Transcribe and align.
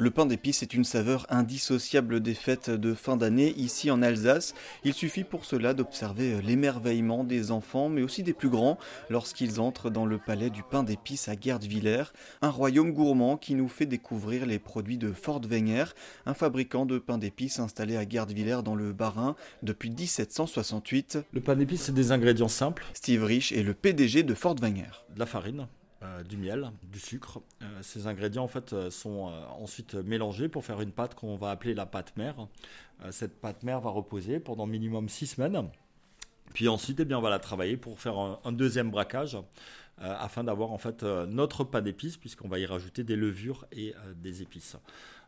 Le 0.00 0.10
pain 0.10 0.24
d'épices 0.24 0.62
est 0.62 0.72
une 0.72 0.84
saveur 0.84 1.26
indissociable 1.28 2.20
des 2.20 2.32
fêtes 2.32 2.70
de 2.70 2.94
fin 2.94 3.18
d'année 3.18 3.52
ici 3.58 3.90
en 3.90 4.00
Alsace. 4.00 4.54
Il 4.82 4.94
suffit 4.94 5.24
pour 5.24 5.44
cela 5.44 5.74
d'observer 5.74 6.40
l'émerveillement 6.40 7.22
des 7.22 7.50
enfants, 7.50 7.90
mais 7.90 8.00
aussi 8.00 8.22
des 8.22 8.32
plus 8.32 8.48
grands, 8.48 8.78
lorsqu'ils 9.10 9.60
entrent 9.60 9.90
dans 9.90 10.06
le 10.06 10.16
palais 10.16 10.48
du 10.48 10.62
pain 10.62 10.84
d'épices 10.84 11.28
à 11.28 11.34
Gerdwiller, 11.38 12.04
un 12.40 12.48
royaume 12.48 12.92
gourmand 12.92 13.36
qui 13.36 13.54
nous 13.54 13.68
fait 13.68 13.84
découvrir 13.84 14.46
les 14.46 14.58
produits 14.58 14.96
de 14.96 15.12
Fort 15.12 15.42
Wenger, 15.46 15.92
un 16.24 16.32
fabricant 16.32 16.86
de 16.86 16.98
pain 16.98 17.18
d'épices 17.18 17.60
installé 17.60 17.98
à 17.98 18.08
Gerdwiller 18.08 18.60
dans 18.64 18.76
le 18.76 18.94
Bas-Rhin 18.94 19.36
depuis 19.62 19.90
1768. 19.90 21.18
Le 21.30 21.42
pain 21.42 21.56
d'épices, 21.56 21.82
c'est 21.82 21.94
des 21.94 22.10
ingrédients 22.10 22.48
simples. 22.48 22.86
Steve 22.94 23.22
Rich 23.22 23.52
est 23.52 23.62
le 23.62 23.74
PDG 23.74 24.22
de 24.22 24.32
Fort 24.32 24.56
Wenger. 24.62 25.04
De 25.14 25.18
la 25.18 25.26
farine, 25.26 25.66
euh, 26.02 26.22
du 26.22 26.38
miel, 26.38 26.72
du 26.82 26.98
sucre. 26.98 27.42
Euh, 27.60 27.82
ces 27.82 28.06
ingrédients 28.06 28.44
en 28.44 28.48
fait 28.48 28.72
euh, 28.72 28.90
sont 28.90 29.30
ensuite 29.58 29.94
mélangés 29.94 30.48
pour 30.48 30.64
faire 30.64 30.80
une 30.80 30.92
pâte 30.92 31.14
qu'on 31.14 31.36
va 31.36 31.50
appeler 31.50 31.74
la 31.74 31.84
pâte 31.84 32.16
mère. 32.16 32.48
cette 33.10 33.38
pâte 33.38 33.62
mère 33.62 33.80
va 33.80 33.90
reposer 33.90 34.40
pendant 34.40 34.66
minimum 34.66 35.08
6 35.10 35.26
semaines. 35.26 35.68
Puis 36.54 36.68
ensuite, 36.68 37.00
eh 37.00 37.04
bien, 37.04 37.18
on 37.18 37.22
va 37.22 37.30
la 37.30 37.38
travailler 37.38 37.76
pour 37.76 38.00
faire 38.00 38.18
un, 38.18 38.52
deuxième 38.52 38.90
braquage 38.90 39.38
afin 39.98 40.44
d'avoir 40.44 40.72
en 40.72 40.78
fait 40.78 41.02
notre 41.02 41.62
pain 41.62 41.82
d'épices 41.82 42.16
puisqu'on 42.16 42.48
va 42.48 42.58
y 42.58 42.66
rajouter 42.66 43.04
des 43.04 43.16
levures 43.16 43.66
et 43.70 43.94
des 44.16 44.42
épices. 44.42 44.76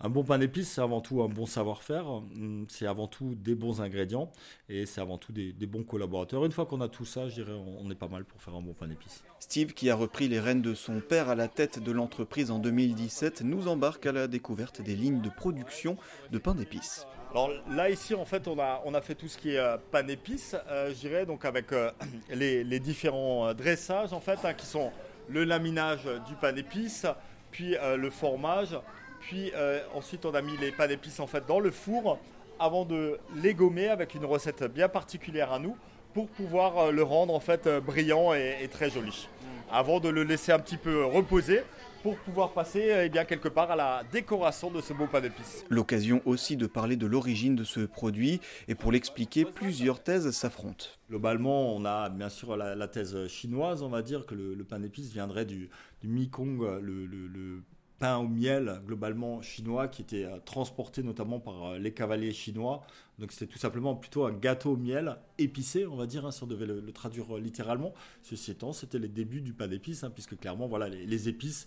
Un 0.00 0.10
bon 0.10 0.22
pain 0.22 0.38
d'épices, 0.38 0.70
c'est 0.70 0.80
avant 0.80 1.00
tout 1.00 1.22
un 1.22 1.28
bon 1.28 1.44
savoir-faire, 1.44 2.08
hum, 2.08 2.66
c'est 2.68 2.86
avant 2.86 3.08
tout 3.08 3.34
des 3.34 3.56
bons 3.56 3.80
ingrédients 3.80 4.30
et 4.68 4.86
c'est 4.86 5.00
avant 5.00 5.18
tout 5.18 5.32
des, 5.32 5.52
bons 5.66 5.82
collaborateurs. 5.82 6.44
Une 6.44 6.52
fois 6.52 6.66
qu'on 6.66 6.80
a 6.80 6.88
tout 6.88 7.04
ça, 7.04 7.28
je 7.28 7.34
dirais, 7.34 7.52
on, 7.52 7.90
est 7.90 7.96
pas 7.96 8.06
mal 8.06 8.24
pour 8.24 8.40
faire 8.40 8.54
un 8.54 8.62
bon 8.62 8.74
pain 8.74 8.86
d'épices. 8.86 9.24
Steve, 9.40 9.74
qui 9.74 9.90
a 9.90 9.96
repris 9.96 10.28
les 10.28 10.38
rênes 10.38 10.62
de 10.62 10.74
son 10.74 11.00
père 11.00 11.28
à 11.28 11.34
la 11.34 11.48
tête 11.48 11.82
de 11.82 11.90
l'entreprise 11.90 12.52
en 12.52 12.60
2017, 12.60 13.42
nous 13.42 13.66
embarque 13.66 14.06
à 14.06 14.12
la 14.12 14.28
découverte 14.28 14.82
des 14.82 14.94
lignes 14.94 15.20
de 15.20 15.30
production 15.30 15.96
de 16.30 16.38
pain 16.38 16.54
d'épices. 16.54 17.06
Alors 17.30 17.50
là 17.70 17.90
ici 17.90 18.14
en 18.14 18.24
fait 18.24 18.48
on 18.48 18.58
a, 18.58 19.00
fait 19.02 19.14
tout 19.14 19.28
ce 19.28 19.36
qui 19.36 19.54
est 19.54 19.58
euh, 19.58 19.76
pain 19.92 20.02
d'épices, 20.02 20.56
euh, 20.70 21.24
donc 21.26 21.44
avec 21.44 21.72
euh, 21.72 21.90
les, 22.30 22.80
différents 22.80 23.52
dressages 23.52 24.14
en 24.14 24.20
fait 24.20 24.38
hein, 24.44 24.54
qui 24.54 24.64
sont 24.64 24.90
le 25.28 25.44
laminage 25.44 26.04
du 26.26 26.34
pain 26.40 26.52
d'épices, 26.52 27.04
puis 27.50 27.76
le 27.96 28.08
formage, 28.08 28.78
puis 29.20 29.52
ensuite, 29.94 30.24
on 30.24 30.32
a 30.32 30.40
mis 30.40 30.56
les 30.56 30.72
pains 30.72 30.86
d'épices 30.86 31.20
en 31.20 31.26
fait 31.26 31.44
dans 31.46 31.60
le 31.60 31.70
four 31.70 32.18
avant 32.58 32.86
de 32.86 33.18
les 33.36 33.52
gommer 33.52 33.88
avec 33.88 34.14
une 34.14 34.24
recette 34.24 34.64
bien 34.64 34.88
particulière 34.88 35.52
à 35.52 35.58
nous 35.58 35.76
pour 36.14 36.28
pouvoir 36.28 36.92
le 36.92 37.02
rendre 37.02 37.34
en 37.34 37.40
fait 37.40 37.68
brillant 37.84 38.32
et, 38.32 38.66
très 38.72 38.88
joli. 38.88 39.28
Avant 39.70 40.00
de 40.00 40.08
le 40.08 40.22
laisser 40.22 40.50
un 40.50 40.58
petit 40.58 40.78
peu 40.78 41.04
reposer 41.04 41.62
pour 42.02 42.16
pouvoir 42.18 42.52
passer 42.52 43.04
eh 43.04 43.08
bien, 43.08 43.24
quelque 43.24 43.48
part 43.48 43.70
à 43.70 43.76
la 43.76 44.02
décoration 44.12 44.70
de 44.70 44.80
ce 44.80 44.92
beau 44.92 45.06
pain 45.06 45.20
d'épices. 45.20 45.64
L'occasion 45.68 46.22
aussi 46.24 46.56
de 46.56 46.66
parler 46.66 46.96
de 46.96 47.06
l'origine 47.06 47.56
de 47.56 47.64
ce 47.64 47.80
produit 47.80 48.40
et 48.68 48.74
pour 48.74 48.92
l'expliquer, 48.92 49.44
plusieurs 49.44 50.02
thèses 50.02 50.30
s'affrontent. 50.30 50.86
Globalement, 51.08 51.74
on 51.74 51.84
a 51.84 52.08
bien 52.08 52.28
sûr 52.28 52.56
la, 52.56 52.88
thèse 52.88 53.26
chinoise, 53.28 53.82
on 53.82 53.88
va 53.88 54.02
dire 54.02 54.26
que 54.26 54.34
le, 54.34 54.64
pain 54.64 54.80
d'épices 54.80 55.12
viendrait 55.12 55.46
du, 55.46 55.70
du 56.00 56.08
Mekong, 56.08 56.60
le, 56.80 57.06
le 57.06 57.62
pain 57.98 58.18
au 58.18 58.28
miel 58.28 58.80
globalement 58.86 59.42
chinois 59.42 59.88
qui 59.88 60.02
était 60.02 60.24
euh, 60.24 60.38
transporté 60.44 61.02
notamment 61.02 61.40
par 61.40 61.64
euh, 61.64 61.78
les 61.78 61.92
cavaliers 61.92 62.32
chinois. 62.32 62.82
Donc 63.18 63.32
c'était 63.32 63.52
tout 63.52 63.58
simplement 63.58 63.96
plutôt 63.96 64.24
un 64.24 64.32
gâteau 64.32 64.72
au 64.72 64.76
miel 64.76 65.16
épicé, 65.38 65.86
on 65.86 65.96
va 65.96 66.06
dire, 66.06 66.24
hein, 66.24 66.30
si 66.30 66.42
on 66.42 66.46
devait 66.46 66.66
le, 66.66 66.92
traduire 66.92 67.36
euh, 67.36 67.40
littéralement. 67.40 67.92
Ceci 68.22 68.52
étant, 68.52 68.72
c'était 68.72 68.98
les 68.98 69.08
débuts 69.08 69.40
du 69.40 69.52
pain 69.52 69.66
d'épices, 69.66 70.04
hein, 70.04 70.10
puisque 70.10 70.38
clairement, 70.38 70.68
voilà, 70.68 70.88
les, 70.88 71.28
épices 71.28 71.66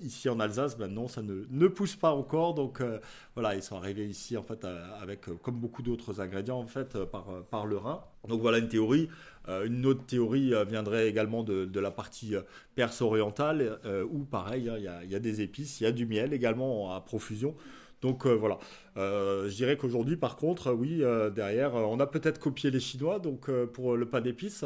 ici 0.00 0.28
en 0.28 0.40
Alsace, 0.40 0.78
ben 0.78 0.88
non, 0.88 1.08
ça 1.08 1.22
ne, 1.22 1.44
ne 1.50 1.68
pousse 1.68 1.96
pas 1.96 2.12
encore. 2.12 2.54
Donc 2.54 2.82
voilà, 3.34 3.54
ils 3.54 3.62
sont 3.62 3.76
arrivés 3.76 4.06
ici 4.06 4.36
en 4.36 4.42
fait 4.42 4.66
avec, 5.00 5.26
comme 5.42 5.56
beaucoup 5.56 5.82
d'autres 5.82 6.20
ingrédients 6.20 6.58
en 6.58 6.66
fait, 6.66 7.04
par, 7.04 7.26
par 7.50 7.66
le 7.66 7.76
Rhin. 7.76 8.02
Donc 8.28 8.40
voilà 8.40 8.58
une 8.58 8.68
théorie. 8.68 9.08
Euh, 9.48 9.66
une 9.66 9.84
autre 9.86 10.04
théorie 10.06 10.54
euh, 10.54 10.64
viendrait 10.64 11.08
également 11.08 11.42
de, 11.42 11.80
la 11.80 11.90
partie 11.90 12.36
euh, 12.36 12.42
perse 12.74 13.02
orientale, 13.02 13.78
où 14.10 14.20
pareil, 14.24 14.68
hein, 14.68 14.76
il 15.02 15.10
y, 15.10 15.14
a 15.14 15.18
des 15.18 15.40
épices, 15.40 15.80
il 15.80 15.84
y 15.84 15.86
a 15.86 15.92
du 15.92 16.06
miel 16.06 16.32
également 16.32 16.94
à 16.94 17.00
profusion. 17.00 17.54
Donc 18.02 18.26
voilà, 18.26 18.58
euh, 18.96 19.48
je 19.48 19.54
dirais 19.54 19.76
qu'aujourd'hui, 19.76 20.16
par 20.16 20.36
contre, 20.36 20.72
oui, 20.72 21.02
euh, 21.02 21.30
derrière, 21.30 21.74
on 21.74 21.98
a 22.00 22.06
peut-être 22.06 22.38
copié 22.38 22.70
les 22.70 22.80
Chinois, 22.80 23.18
donc 23.18 23.48
euh, 23.48 23.66
pour 23.66 23.96
le 23.96 24.06
pain 24.06 24.20
d'épices, 24.20 24.64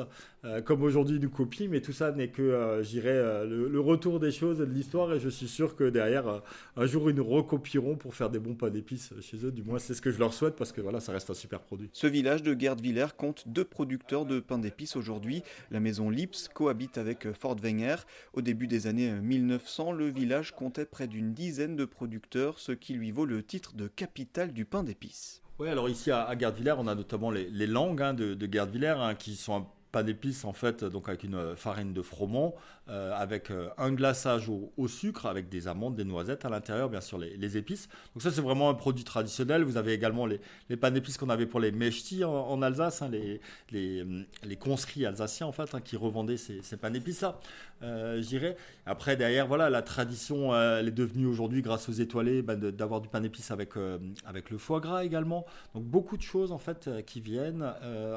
comme 0.65 0.85
aujourd'hui 0.85 1.19
nous 1.19 1.29
copient, 1.29 1.67
mais 1.69 1.81
tout 1.81 1.91
ça 1.91 2.13
n'est 2.13 2.29
que, 2.29 2.79
je 2.81 2.89
dirais, 2.89 3.45
le, 3.45 3.81
retour 3.81 4.21
des 4.21 4.31
choses 4.31 4.59
de 4.59 4.65
l'histoire, 4.65 5.13
et 5.13 5.19
je 5.19 5.29
suis 5.29 5.49
sûr 5.49 5.75
que 5.75 5.83
derrière, 5.91 6.41
un 6.77 6.87
jour, 6.87 7.11
ils 7.11 7.17
nous 7.17 7.25
recopieront 7.25 7.97
pour 7.97 8.15
faire 8.15 8.31
des 8.31 8.39
bons 8.39 8.55
pains 8.55 8.71
d'épices 8.71 9.13
chez 9.21 9.45
eux. 9.45 9.51
Du 9.51 9.65
moins, 9.65 9.81
c'est 9.81 9.93
ce 9.93 10.01
que 10.01 10.13
je 10.13 10.21
leur 10.21 10.33
souhaite, 10.33 10.55
parce 10.55 10.71
que 10.71 10.81
voilà, 10.81 11.01
ça 11.01 11.11
reste 11.11 11.31
un 11.31 11.35
super 11.35 11.59
produit. 11.59 11.91
Ce 11.93 12.07
village 12.07 12.45
de 12.45 12.57
Gerdwiller 12.57 13.07
compte 13.17 13.49
deux 13.49 13.65
producteurs 13.65 14.25
de 14.25 14.39
pain 14.39 14.59
d'épices 14.59 14.95
aujourd'hui. 14.95 15.43
La 15.73 15.81
maison 15.81 16.11
Lips 16.11 16.47
cohabite 16.55 16.97
avec 16.97 17.33
Fort 17.33 17.57
Wenger. 17.61 17.97
Au 18.33 18.41
début 18.41 18.69
des 18.69 18.87
années 18.87 19.11
1900, 19.11 19.91
le 19.91 20.07
village 20.07 20.53
comptait 20.53 20.87
près 20.87 21.09
d'une 21.09 21.35
dizaine 21.35 21.75
de 21.75 21.85
producteurs, 21.85 22.61
ce 22.61 22.71
qui 22.71 22.95
lui 22.95 23.11
vaut 23.11 23.26
le 23.27 23.43
titre 23.43 23.75
de 23.75 23.89
capitaine 23.89 24.53
du 24.53 24.65
pain 24.65 24.83
d'épices. 24.83 25.43
Oui, 25.59 25.69
alors 25.69 25.89
ici 25.89 26.11
à, 26.11 26.25
à 26.25 26.37
Gardvillers, 26.37 26.75
on 26.79 26.87
a 26.87 26.95
notamment 26.95 27.31
les, 27.31 27.67
langues 27.67 28.03
hein, 28.03 28.15
de, 28.15 28.35
de 28.35 28.47
Gardvillers 28.47 28.97
hein, 28.99 29.15
qui 29.15 29.37
sont 29.37 29.57
un 29.57 29.67
pain 29.97 30.05
d'épices 30.05 30.45
en 30.45 30.53
fait, 30.53 30.85
donc 30.85 31.09
avec 31.09 31.25
une 31.25 31.57
farine 31.57 31.95
de 31.95 32.03
froment, 32.03 32.55
euh, 32.89 33.13
avec 33.17 33.51
euh, 33.51 33.69
un 33.79 33.91
glaçage 33.91 34.49
au, 34.49 34.89
sucre, 34.89 35.27
avec 35.27 35.49
des 35.49 35.67
amandes, 35.67 35.97
des 35.97 36.05
noisettes 36.05 36.45
à 36.45 36.49
l'intérieur, 36.49 36.89
bien 36.89 37.01
sûr 37.01 37.19
les, 37.19 37.57
épices. 37.57 37.89
Donc 38.15 38.23
ça 38.23 38.31
c'est 38.31 38.41
vraiment 38.41 38.71
un 38.71 38.75
produit 38.75 39.03
traditionnel. 39.03 39.65
Vous 39.65 39.77
avez 39.77 39.93
également 39.93 40.25
les, 40.25 40.41
les 40.69 40.77
pains 40.77 40.93
d'épices 40.93 41.17
qu'on 41.17 41.31
avait 41.31 41.47
pour 41.47 41.59
les 41.59 41.73
mechtis 41.73 42.23
en, 42.23 42.63
Alsace, 42.63 43.03
hein, 43.03 43.09
les, 43.11 43.41
les, 43.73 44.57
conscrits 44.57 45.05
alsaciens 45.05 45.49
en 45.49 45.53
fait, 45.53 45.75
hein, 45.75 45.81
qui 45.81 45.97
revendaient 45.97 46.37
ces, 46.37 46.63
ces 46.63 46.77
pains 46.77 46.91
d'épices 46.91 47.23
là, 47.23 47.41
euh. 47.83 48.23
Après 48.87 49.17
derrière, 49.17 49.47
voilà, 49.49 49.69
la 49.69 49.83
tradition 49.83 50.55
elle 50.57 50.89
est 50.89 50.93
devenue 50.93 51.27
aujourd'hui 51.27 51.63
grâce 51.63 51.89
aux 51.89 51.93
étoilés 51.93 52.43
ben, 52.43 52.57
d'avoir 52.57 53.01
du 53.01 53.09
pain 53.09 53.21
d'épices 53.21 53.51
avec, 53.51 53.71
avec 54.25 54.51
le 54.51 54.59
foie 54.59 54.81
gras 54.81 55.05
également. 55.05 55.45
Donc 55.75 55.85
beaucoup 55.85 56.17
de 56.17 56.23
choses 56.23 56.53
en 56.53 56.59
fait 56.59 56.89
qui 57.05 57.21
viennent 57.21 57.65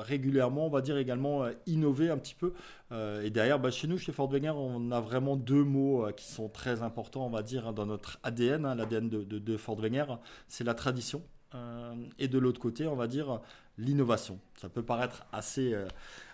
régulièrement, 0.06 0.68
on 0.68 0.70
va 0.70 0.82
dire 0.82 0.98
également 0.98 1.46
innover 1.70 2.10
un 2.10 2.18
petit 2.18 2.36
peu. 2.36 2.54
Euh, 2.92 3.22
et 3.24 3.30
derrière, 3.30 3.60
bah, 3.60 3.72
chez 3.72 3.88
nous, 3.88 3.98
chez 3.98 4.12
Fort 4.12 4.30
Wenger, 4.30 4.54
on 4.56 4.92
a 4.92 5.00
vraiment 5.00 5.36
deux 5.36 5.64
mots 5.64 6.06
euh, 6.06 6.12
qui 6.12 6.26
sont 6.26 6.50
très 6.50 6.82
importants, 6.82 7.26
on 7.26 7.30
va 7.30 7.44
dire, 7.44 7.68
hein, 7.68 7.74
dans 7.74 7.86
notre 7.86 8.20
ADN, 8.24 8.66
hein, 8.66 8.76
l'ADN 8.76 9.10
de, 9.10 9.24
de, 9.24 9.58
Fort 9.58 9.80
Wenger. 9.80 10.06
C'est 10.48 10.64
la 10.64 10.74
tradition. 10.74 11.22
Euh, 11.56 11.94
et 12.20 12.28
de 12.28 12.38
l'autre 12.38 12.60
côté, 12.60 12.88
on 12.88 12.96
va 12.96 13.08
dire 13.08 13.42
l'innovation. 13.78 14.40
Ça 14.60 14.70
peut 14.70 14.84
paraître 14.84 15.26
assez, 15.32 15.74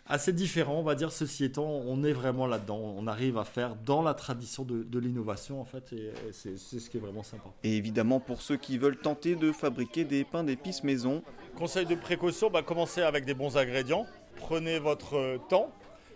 assez 0.07 0.33
différent, 0.33 0.79
on 0.79 0.83
va 0.83 0.95
dire, 0.95 1.11
ceci 1.11 1.43
étant, 1.43 1.67
on 1.67 2.03
est 2.03 2.11
vraiment 2.11 2.47
là-dedans. 2.47 2.77
On 2.97 3.05
arrive 3.05 3.37
à 3.37 3.43
faire 3.43 3.75
dans 3.75 4.01
la 4.01 4.15
tradition 4.15 4.63
de, 4.63 4.99
l'innovation, 4.99 5.61
en 5.61 5.65
fait, 5.65 5.93
et, 5.93 6.11
c'est 6.31 6.57
ce 6.57 6.89
qui 6.89 6.97
est 6.97 6.99
vraiment 6.99 7.21
sympa. 7.21 7.49
Et 7.63 7.77
évidemment, 7.77 8.19
pour 8.19 8.41
ceux 8.41 8.57
qui 8.57 8.79
veulent 8.79 8.97
tenter 8.97 9.35
de 9.35 9.51
fabriquer 9.51 10.05
des 10.05 10.23
pains 10.23 10.43
d'épices 10.43 10.83
maison. 10.83 11.21
Conseil 11.55 11.85
de 11.85 11.95
précaution, 11.95 12.49
bah, 12.49 12.63
commencez 12.63 13.01
avec 13.01 13.25
des 13.25 13.35
bons 13.35 13.57
ingrédients 13.57 14.07
prenez 14.35 14.79
votre 14.79 15.39
temps, 15.49 15.71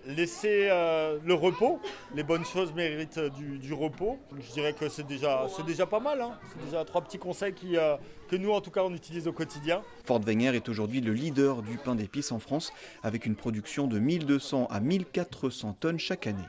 laissez 0.05 0.67
euh, 0.69 1.17
le 1.25 1.33
repos. 1.33 1.79
Les 2.15 2.23
bonnes 2.23 2.45
choses 2.45 2.73
méritent 2.73 3.17
euh, 3.17 3.29
du, 3.29 3.73
repos. 3.73 4.17
Je 4.39 4.51
dirais 4.53 4.73
que 4.73 4.89
c'est 4.89 5.05
déjà, 5.05 5.47
pas 5.89 5.99
mal. 5.99 6.21
Hein. 6.21 6.37
C'est 6.49 6.65
déjà 6.65 6.85
trois 6.85 7.01
petits 7.01 7.19
conseils 7.19 7.53
euh, 7.75 7.97
que 8.29 8.35
nous, 8.35 8.51
en 8.51 8.61
tout 8.61 8.71
cas, 8.71 8.83
on 8.83 8.93
utilise 8.93 9.27
au 9.27 9.33
quotidien. 9.33 9.81
Fort 10.05 10.21
Wenger 10.21 10.55
est 10.55 10.69
aujourd'hui 10.69 11.01
le 11.01 11.13
leader 11.13 11.61
du 11.61 11.77
pain 11.77 11.95
d'épices 11.95 12.31
en 12.31 12.39
France, 12.39 12.71
avec 13.03 13.25
une 13.25 13.35
production 13.35 13.87
de 13.87 13.99
1200 13.99 14.67
à 14.69 14.79
1400 14.79 15.77
tonnes 15.79 15.99
chaque 15.99 16.27
année. 16.27 16.45